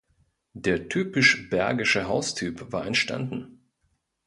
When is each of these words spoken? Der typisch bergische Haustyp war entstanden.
Der 0.55 0.89
typisch 0.89 1.47
bergische 1.51 2.07
Haustyp 2.07 2.71
war 2.71 2.87
entstanden. 2.87 3.59